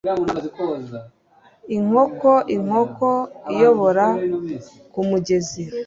Inkokoinkoko 1.77 3.11
iyobora 3.53 4.05
kumugezi 4.93 5.61